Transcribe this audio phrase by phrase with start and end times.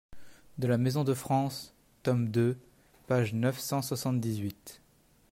[0.57, 2.57] de la maison de France, tome deux,
[3.05, 4.81] page neuf cent soixante-dix-huit.